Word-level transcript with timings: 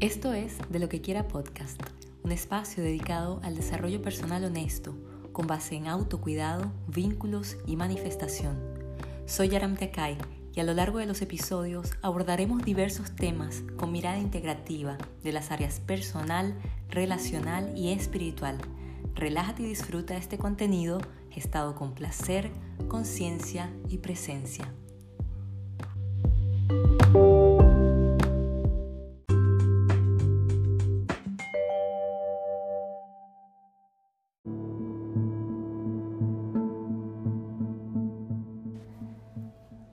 Esto 0.00 0.34
es 0.34 0.58
De 0.68 0.78
lo 0.78 0.90
que 0.90 1.00
quiera 1.00 1.26
podcast, 1.26 1.80
un 2.22 2.30
espacio 2.30 2.82
dedicado 2.82 3.40
al 3.42 3.56
desarrollo 3.56 4.02
personal 4.02 4.44
honesto, 4.44 4.94
con 5.32 5.46
base 5.46 5.74
en 5.74 5.86
autocuidado, 5.86 6.70
vínculos 6.86 7.56
y 7.66 7.76
manifestación. 7.76 8.58
Soy 9.24 9.48
Yaram 9.48 9.74
Tekai 9.74 10.18
y 10.54 10.60
a 10.60 10.64
lo 10.64 10.74
largo 10.74 10.98
de 10.98 11.06
los 11.06 11.22
episodios 11.22 11.94
abordaremos 12.02 12.62
diversos 12.62 13.16
temas 13.16 13.62
con 13.78 13.90
mirada 13.90 14.18
integrativa 14.18 14.98
de 15.24 15.32
las 15.32 15.50
áreas 15.50 15.80
personal, 15.80 16.54
relacional 16.90 17.72
y 17.74 17.92
espiritual. 17.92 18.58
Relájate 19.14 19.62
y 19.62 19.66
disfruta 19.66 20.18
este 20.18 20.36
contenido 20.36 20.98
gestado 21.30 21.74
con 21.74 21.94
placer, 21.94 22.50
conciencia 22.88 23.72
y 23.88 23.96
presencia. 23.96 24.70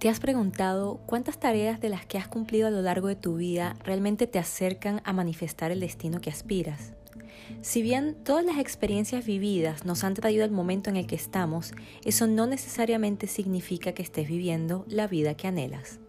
¿Te 0.03 0.09
has 0.09 0.19
preguntado 0.19 0.99
cuántas 1.05 1.39
tareas 1.39 1.79
de 1.79 1.87
las 1.87 2.05
que 2.05 2.17
has 2.17 2.27
cumplido 2.27 2.67
a 2.67 2.71
lo 2.71 2.81
largo 2.81 3.07
de 3.07 3.15
tu 3.15 3.37
vida 3.37 3.77
realmente 3.85 4.27
te 4.27 4.37
acercan 4.37 4.99
a 5.05 5.13
manifestar 5.13 5.71
el 5.71 5.79
destino 5.79 6.19
que 6.19 6.29
aspiras? 6.29 6.91
Si 7.61 7.81
bien 7.81 8.17
todas 8.25 8.43
las 8.43 8.57
experiencias 8.57 9.25
vividas 9.25 9.85
nos 9.85 10.03
han 10.03 10.13
traído 10.13 10.43
al 10.43 10.51
momento 10.51 10.89
en 10.89 10.97
el 10.97 11.07
que 11.07 11.15
estamos, 11.15 11.71
eso 12.03 12.27
no 12.27 12.47
necesariamente 12.47 13.27
significa 13.27 13.93
que 13.93 14.01
estés 14.01 14.27
viviendo 14.27 14.83
la 14.89 15.07
vida 15.07 15.35
que 15.35 15.47
anhelas. 15.47 16.01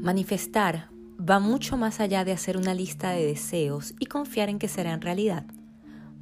Manifestar 0.00 0.90
va 1.28 1.40
mucho 1.40 1.76
más 1.76 2.00
allá 2.00 2.24
de 2.24 2.32
hacer 2.32 2.56
una 2.56 2.74
lista 2.74 3.10
de 3.10 3.26
deseos 3.26 3.94
y 3.98 4.06
confiar 4.06 4.48
en 4.48 4.58
que 4.58 4.68
serán 4.68 5.00
realidad. 5.00 5.44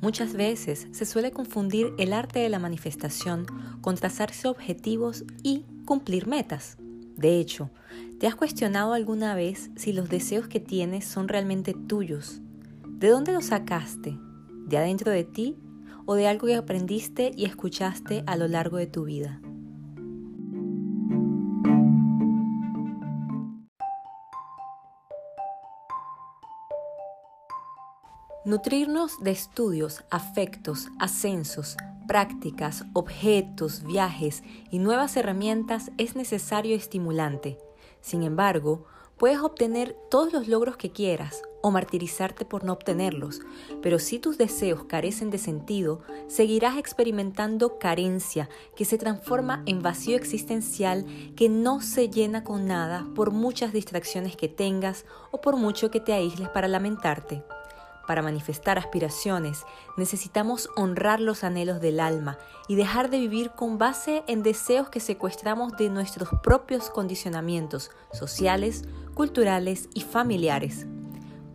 Muchas 0.01 0.35
veces 0.35 0.89
se 0.93 1.05
suele 1.05 1.31
confundir 1.31 1.93
el 1.99 2.13
arte 2.13 2.39
de 2.39 2.49
la 2.49 2.59
manifestación 2.59 3.47
con 3.81 3.97
trazarse 3.97 4.49
objetivos 4.49 5.25
y 5.43 5.65
cumplir 5.85 6.27
metas. 6.27 6.77
De 7.17 7.39
hecho, 7.39 7.71
¿te 8.19 8.27
has 8.27 8.35
cuestionado 8.35 8.93
alguna 8.93 9.35
vez 9.35 9.71
si 9.77 9.93
los 9.93 10.09
deseos 10.09 10.49
que 10.49 10.61
tienes 10.61 11.05
son 11.05 11.29
realmente 11.29 11.75
tuyos? 11.75 12.41
¿De 12.87 13.09
dónde 13.09 13.33
los 13.33 13.47
sacaste? 13.47 14.19
¿De 14.67 14.79
adentro 14.79 15.13
de 15.13 15.25
ti 15.25 15.57
o 16.07 16.15
de 16.15 16.29
algo 16.29 16.47
que 16.47 16.57
aprendiste 16.57 17.31
y 17.37 17.45
escuchaste 17.45 18.25
a 18.27 18.37
lo 18.37 18.49
largo 18.49 18.79
de 18.79 18.87
tu 18.87 19.05
vida? 19.05 19.41
Nutrirnos 28.47 29.25
de 29.25 29.31
estudios, 29.31 30.05
afectos, 30.11 30.89
ascensos, 30.99 31.79
prácticas, 32.07 32.85
objetos, 32.93 33.83
viajes 33.85 34.43
y 34.71 34.81
nuevas 34.81 35.17
herramientas 35.17 35.91
es 35.97 36.15
necesario 36.15 36.73
y 36.73 36.75
estimulante. 36.75 37.57
Sin 38.03 38.23
embargo, 38.23 38.85
puedes 39.17 39.39
obtener 39.39 39.97
todos 40.11 40.35
los 40.35 40.47
logros 40.47 40.77
que 40.77 40.93
quieras 40.93 41.41
o 41.63 41.71
martirizarte 41.71 42.45
por 42.45 42.65
no 42.65 42.75
obtenerlos, 42.75 43.41
pero 43.81 43.99
si 43.99 44.19
tus 44.19 44.37
deseos 44.37 44.85
carecen 44.85 45.31
de 45.31 45.39
sentido, 45.39 46.03
seguirás 46.27 46.77
experimentando 46.77 47.79
carencia 47.79 48.51
que 48.77 48.85
se 48.85 48.99
transforma 48.99 49.63
en 49.65 49.81
vacío 49.81 50.19
existencial 50.19 51.07
que 51.35 51.49
no 51.49 51.81
se 51.81 52.11
llena 52.11 52.45
con 52.45 52.67
nada 52.67 53.07
por 53.15 53.31
muchas 53.31 53.73
distracciones 53.73 54.37
que 54.37 54.51
tengas 54.51 55.07
o 55.31 55.41
por 55.41 55.57
mucho 55.57 55.91
que 55.91 56.01
te 56.01 56.13
aísles 56.13 56.51
para 56.51 56.69
lamentarte. 56.69 57.43
Para 58.07 58.23
manifestar 58.23 58.79
aspiraciones 58.79 59.65
necesitamos 59.97 60.69
honrar 60.77 61.21
los 61.21 61.45
anhelos 61.45 61.81
del 61.81 62.01
alma 62.01 62.39
y 62.69 62.75
dejar 62.75 63.11
de 63.11 63.19
vivir 63.19 63.51
con 63.51 63.79
base 63.79 64.23
en 64.27 64.43
deseos 64.43 64.89
que 64.89 65.01
secuestramos 65.01 65.77
de 65.77 65.89
nuestros 65.89 66.29
propios 66.43 66.91
condicionamientos 66.91 67.91
sociales, 68.13 68.83
culturales 69.15 69.89
y 69.95 70.03
familiares. 70.03 70.87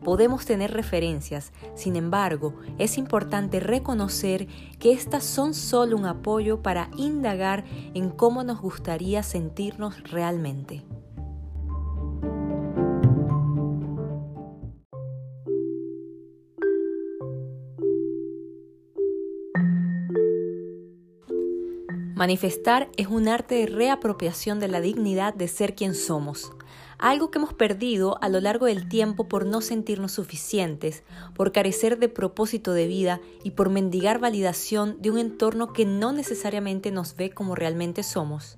Podemos 0.04 0.46
tener 0.46 0.72
referencias, 0.72 1.52
sin 1.76 1.96
embargo, 1.96 2.56
es 2.78 2.98
importante 2.98 3.60
reconocer 3.60 4.48
que 4.80 4.94
estas 4.94 5.26
son 5.26 5.54
solo 5.54 5.98
un 5.98 6.06
apoyo 6.06 6.64
para 6.64 6.90
indagar 6.96 7.66
en 7.94 8.10
cómo 8.10 8.44
nos 8.44 8.62
gustaría 8.62 9.24
sentirnos 9.24 10.02
realmente. 10.10 10.86
Manifestar 22.20 22.90
es 22.98 23.08
un 23.08 23.30
arte 23.30 23.56
de 23.56 23.66
reapropiación 23.68 24.60
de 24.60 24.68
la 24.68 24.82
dignidad 24.82 25.34
de 25.34 25.48
ser 25.48 25.74
quien 25.74 25.96
somos, 25.96 26.52
algo 26.98 27.32
que 27.32 27.38
hemos 27.38 27.54
perdido 27.54 28.22
a 28.22 28.28
lo 28.28 28.42
largo 28.42 28.66
del 28.66 28.90
tiempo 28.90 29.30
por 29.30 29.46
no 29.46 29.62
sentirnos 29.62 30.12
suficientes, 30.12 31.04
por 31.34 31.54
carecer 31.54 31.98
de 31.98 32.10
propósito 32.10 32.74
de 32.74 32.88
vida 32.88 33.22
y 33.46 33.52
por 33.52 33.70
mendigar 33.70 34.20
validación 34.20 35.02
de 35.02 35.12
un 35.12 35.18
entorno 35.18 35.72
que 35.72 35.86
no 35.86 36.12
necesariamente 36.12 36.92
nos 36.92 37.16
ve 37.16 37.30
como 37.30 37.56
realmente 37.56 38.04
somos. 38.04 38.58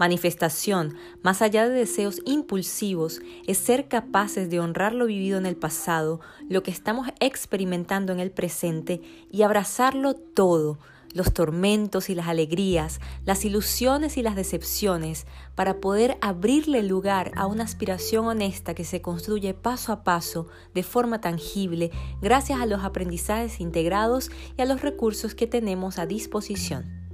Manifestación, 0.00 0.96
más 1.22 1.42
allá 1.42 1.68
de 1.68 1.76
deseos 1.76 2.20
impulsivos, 2.24 3.20
es 3.46 3.56
ser 3.56 3.86
capaces 3.86 4.50
de 4.50 4.58
honrar 4.58 4.92
lo 4.92 5.06
vivido 5.06 5.38
en 5.38 5.46
el 5.46 5.54
pasado, 5.54 6.18
lo 6.48 6.64
que 6.64 6.72
estamos 6.72 7.06
experimentando 7.20 8.12
en 8.12 8.18
el 8.18 8.32
presente 8.32 9.00
y 9.30 9.42
abrazarlo 9.42 10.14
todo, 10.14 10.80
los 11.16 11.32
tormentos 11.32 12.10
y 12.10 12.14
las 12.14 12.28
alegrías, 12.28 13.00
las 13.24 13.44
ilusiones 13.44 14.16
y 14.18 14.22
las 14.22 14.36
decepciones, 14.36 15.26
para 15.54 15.80
poder 15.80 16.18
abrirle 16.20 16.82
lugar 16.82 17.32
a 17.34 17.46
una 17.46 17.64
aspiración 17.64 18.26
honesta 18.26 18.74
que 18.74 18.84
se 18.84 19.00
construye 19.00 19.54
paso 19.54 19.92
a 19.92 20.04
paso, 20.04 20.48
de 20.74 20.82
forma 20.82 21.20
tangible, 21.20 21.90
gracias 22.20 22.60
a 22.60 22.66
los 22.66 22.84
aprendizajes 22.84 23.60
integrados 23.60 24.30
y 24.58 24.62
a 24.62 24.66
los 24.66 24.82
recursos 24.82 25.34
que 25.34 25.46
tenemos 25.46 25.98
a 25.98 26.06
disposición. 26.06 27.05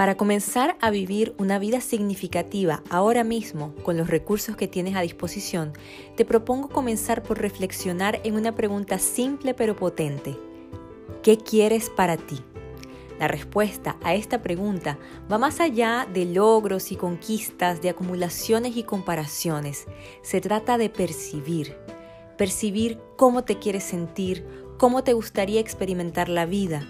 Para 0.00 0.16
comenzar 0.16 0.78
a 0.80 0.88
vivir 0.88 1.34
una 1.36 1.58
vida 1.58 1.82
significativa 1.82 2.82
ahora 2.88 3.22
mismo 3.22 3.74
con 3.82 3.98
los 3.98 4.08
recursos 4.08 4.56
que 4.56 4.66
tienes 4.66 4.96
a 4.96 5.02
disposición, 5.02 5.74
te 6.16 6.24
propongo 6.24 6.70
comenzar 6.70 7.22
por 7.22 7.38
reflexionar 7.38 8.18
en 8.24 8.34
una 8.34 8.56
pregunta 8.56 8.98
simple 8.98 9.52
pero 9.52 9.76
potente. 9.76 10.38
¿Qué 11.22 11.36
quieres 11.36 11.90
para 11.90 12.16
ti? 12.16 12.40
La 13.18 13.28
respuesta 13.28 13.98
a 14.02 14.14
esta 14.14 14.40
pregunta 14.40 14.96
va 15.30 15.36
más 15.36 15.60
allá 15.60 16.08
de 16.10 16.24
logros 16.24 16.92
y 16.92 16.96
conquistas, 16.96 17.82
de 17.82 17.90
acumulaciones 17.90 18.78
y 18.78 18.84
comparaciones. 18.84 19.86
Se 20.22 20.40
trata 20.40 20.78
de 20.78 20.88
percibir. 20.88 21.76
Percibir 22.38 22.98
cómo 23.18 23.44
te 23.44 23.58
quieres 23.58 23.84
sentir, 23.84 24.46
cómo 24.78 25.04
te 25.04 25.12
gustaría 25.12 25.60
experimentar 25.60 26.30
la 26.30 26.46
vida 26.46 26.86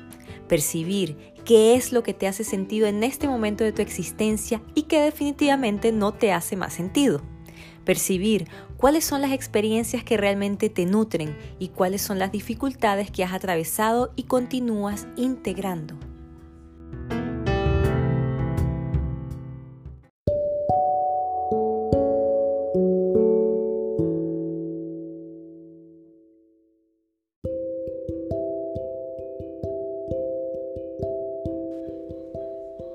percibir 0.51 1.17
qué 1.51 1.75
es 1.75 1.93
lo 1.93 2.05
que 2.05 2.15
te 2.15 2.29
hace 2.29 2.45
sentido 2.45 2.87
en 2.87 3.03
este 3.03 3.27
momento 3.27 3.65
de 3.65 3.73
tu 3.73 3.83
existencia 3.83 4.63
y 4.77 4.83
que 4.83 5.01
definitivamente 5.01 5.91
no 5.91 6.15
te 6.15 6.31
hace 6.31 6.55
más 6.55 6.73
sentido. 6.73 7.23
Percibir 7.85 8.47
cuáles 8.77 9.05
son 9.05 9.21
las 9.21 9.33
experiencias 9.33 10.05
que 10.05 10.17
realmente 10.17 10.69
te 10.69 10.87
nutren 10.87 11.37
y 11.59 11.71
cuáles 11.71 12.03
son 12.03 12.21
las 12.21 12.31
dificultades 12.31 13.11
que 13.11 13.25
has 13.25 13.33
atravesado 13.33 14.13
y 14.15 14.25
continúas 14.29 15.09
integrando. 15.17 15.99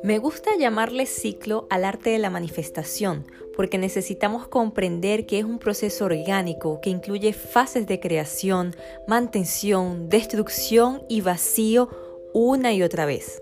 Me 0.06 0.19
gusta 0.19 0.56
llamarle 0.56 1.07
ciclo 1.07 1.66
al 1.72 1.84
arte 1.84 2.12
de 2.12 2.19
la 2.19 2.30
manifestación, 2.30 3.25
porque 3.56 3.80
necesitamos 3.80 4.48
comprender 4.48 5.25
que 5.25 5.40
es 5.40 5.46
un 5.46 5.57
proceso 5.57 6.06
orgánico 6.06 6.80
que 6.80 6.92
incluye 6.92 7.34
fases 7.34 7.88
de 7.88 8.00
creación, 8.00 8.75
mantención, 9.07 10.07
destrucción 10.07 11.02
y 11.10 11.22
vacío 11.22 11.90
una 12.36 12.72
y 12.72 12.84
otra 12.84 13.07
vez. 13.07 13.42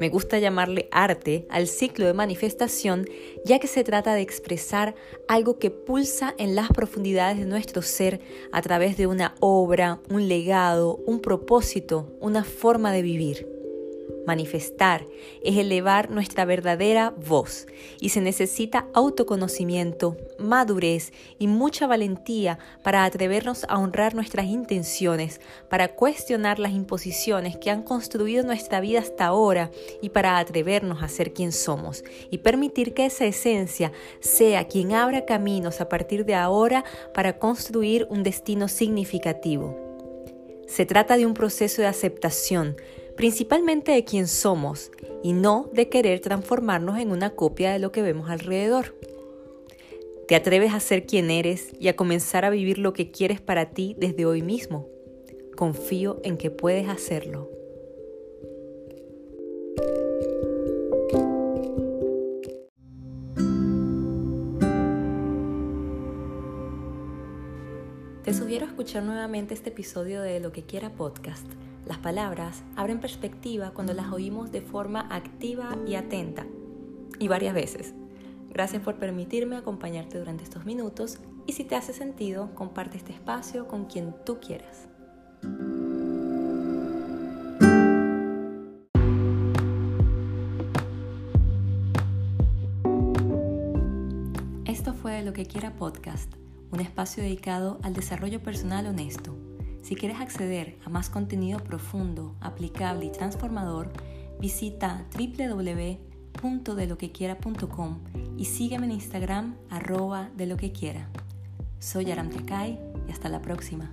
Me 0.00 0.08
gusta 0.08 0.40
llamarle 0.40 0.88
arte 0.90 1.46
al 1.48 1.68
ciclo 1.68 2.06
de 2.06 2.14
manifestación, 2.14 3.06
ya 3.44 3.60
que 3.60 3.68
se 3.68 3.84
trata 3.84 4.12
de 4.14 4.22
expresar 4.22 4.96
algo 5.28 5.60
que 5.60 5.70
pulsa 5.70 6.34
en 6.38 6.56
las 6.56 6.70
profundidades 6.70 7.38
de 7.38 7.46
nuestro 7.46 7.82
ser 7.82 8.20
a 8.50 8.60
través 8.62 8.96
de 8.96 9.06
una 9.06 9.36
obra, 9.38 10.00
un 10.10 10.26
legado, 10.26 10.96
un 11.06 11.20
propósito, 11.20 12.16
una 12.18 12.42
forma 12.42 12.90
de 12.90 13.02
vivir. 13.02 13.49
Manifestar 14.26 15.06
es 15.42 15.56
elevar 15.56 16.10
nuestra 16.10 16.44
verdadera 16.44 17.10
voz 17.10 17.66
y 18.00 18.10
se 18.10 18.20
necesita 18.20 18.86
autoconocimiento, 18.92 20.16
madurez 20.38 21.12
y 21.38 21.46
mucha 21.46 21.86
valentía 21.86 22.58
para 22.82 23.04
atrevernos 23.04 23.64
a 23.68 23.78
honrar 23.78 24.14
nuestras 24.14 24.46
intenciones, 24.46 25.40
para 25.68 25.88
cuestionar 25.88 26.58
las 26.58 26.72
imposiciones 26.72 27.56
que 27.56 27.70
han 27.70 27.82
construido 27.82 28.44
nuestra 28.44 28.80
vida 28.80 29.00
hasta 29.00 29.26
ahora 29.26 29.70
y 30.02 30.10
para 30.10 30.38
atrevernos 30.38 31.02
a 31.02 31.08
ser 31.08 31.32
quien 31.32 31.52
somos 31.52 32.04
y 32.30 32.38
permitir 32.38 32.94
que 32.94 33.06
esa 33.06 33.24
esencia 33.24 33.92
sea 34.20 34.68
quien 34.68 34.92
abra 34.92 35.24
caminos 35.24 35.80
a 35.80 35.88
partir 35.88 36.24
de 36.24 36.34
ahora 36.34 36.84
para 37.14 37.38
construir 37.38 38.06
un 38.10 38.22
destino 38.22 38.68
significativo. 38.68 39.76
Se 40.66 40.86
trata 40.86 41.16
de 41.16 41.26
un 41.26 41.34
proceso 41.34 41.82
de 41.82 41.88
aceptación, 41.88 42.76
principalmente 43.20 43.92
de 43.92 44.02
quién 44.02 44.26
somos 44.26 44.90
y 45.22 45.34
no 45.34 45.68
de 45.74 45.90
querer 45.90 46.20
transformarnos 46.20 46.98
en 46.98 47.12
una 47.12 47.28
copia 47.28 47.70
de 47.70 47.78
lo 47.78 47.92
que 47.92 48.00
vemos 48.00 48.30
alrededor. 48.30 48.96
Te 50.26 50.36
atreves 50.36 50.72
a 50.72 50.80
ser 50.80 51.04
quien 51.04 51.30
eres 51.30 51.68
y 51.78 51.88
a 51.88 51.96
comenzar 51.96 52.46
a 52.46 52.50
vivir 52.50 52.78
lo 52.78 52.94
que 52.94 53.10
quieres 53.10 53.42
para 53.42 53.72
ti 53.72 53.94
desde 53.98 54.24
hoy 54.24 54.40
mismo. 54.40 54.88
Confío 55.54 56.18
en 56.24 56.38
que 56.38 56.50
puedes 56.50 56.88
hacerlo. 56.88 57.50
Te 68.24 68.32
sugiero 68.32 68.64
escuchar 68.64 69.02
nuevamente 69.02 69.52
este 69.52 69.68
episodio 69.68 70.22
de 70.22 70.40
Lo 70.40 70.52
que 70.52 70.62
quiera 70.62 70.94
podcast 70.94 71.44
las 71.90 71.98
palabras 71.98 72.62
abren 72.76 73.00
perspectiva 73.00 73.72
cuando 73.72 73.94
las 73.94 74.12
oímos 74.12 74.52
de 74.52 74.60
forma 74.60 75.08
activa 75.10 75.76
y 75.88 75.96
atenta, 75.96 76.46
y 77.18 77.26
varias 77.26 77.52
veces. 77.52 77.94
Gracias 78.48 78.80
por 78.80 78.94
permitirme 78.94 79.56
acompañarte 79.56 80.16
durante 80.16 80.44
estos 80.44 80.64
minutos 80.64 81.18
y 81.48 81.52
si 81.54 81.64
te 81.64 81.74
hace 81.74 81.92
sentido, 81.92 82.54
comparte 82.54 82.96
este 82.96 83.12
espacio 83.12 83.66
con 83.66 83.86
quien 83.86 84.14
tú 84.24 84.38
quieras. 84.38 84.86
Esto 94.64 94.94
fue 94.94 95.24
Lo 95.24 95.32
que 95.32 95.44
quiera 95.44 95.74
podcast, 95.74 96.32
un 96.70 96.78
espacio 96.78 97.24
dedicado 97.24 97.80
al 97.82 97.94
desarrollo 97.94 98.40
personal 98.40 98.86
honesto 98.86 99.49
si 99.82 99.94
quieres 99.94 100.20
acceder 100.20 100.78
a 100.84 100.88
más 100.88 101.10
contenido 101.10 101.60
profundo, 101.60 102.34
aplicable 102.40 103.06
y 103.06 103.12
transformador, 103.12 103.92
visita 104.40 105.06
www.deloquequiera.com 105.14 107.98
y 108.36 108.44
sígueme 108.44 108.86
en 108.86 108.92
Instagram 108.92 109.56
arroba 109.68 110.30
de 110.36 110.46
lo 110.46 110.56
que 110.56 110.70
quiera. 110.72 111.08
Soy 111.78 112.10
Aram 112.10 112.30
y 113.08 113.10
hasta 113.10 113.28
la 113.28 113.40
próxima. 113.40 113.92